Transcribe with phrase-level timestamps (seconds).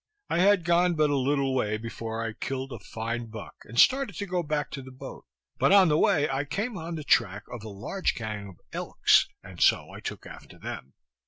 [0.31, 4.15] I had gone but a little way before I killed a fine buck, and started
[4.15, 5.25] to go back to the boat;
[5.59, 9.27] but on the way I came on the tracks of a large gang of elks,
[9.43, 10.95] and so I took after them.